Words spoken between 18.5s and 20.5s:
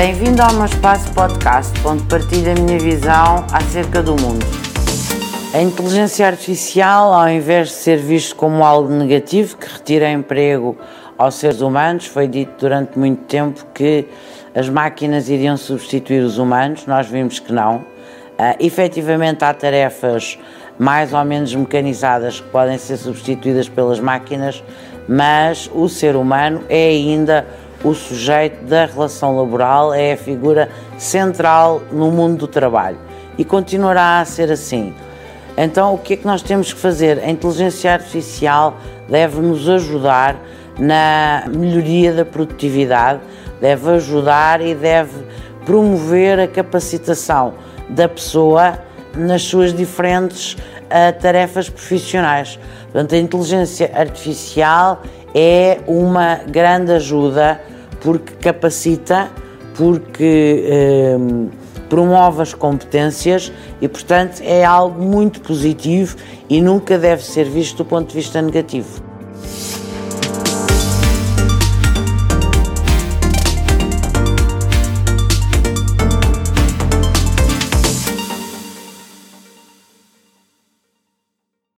efetivamente, há tarefas